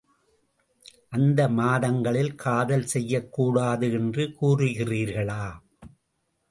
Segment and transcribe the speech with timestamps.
[1.09, 5.43] அந்த மாதங்களில் காதல் செய்யக் கூடாது என்று கூறுகிறீர்களா?